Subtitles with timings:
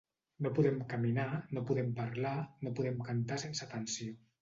[0.45, 1.27] No podem caminar,
[1.59, 4.23] no podem parlar, no podem cantar sense tensió.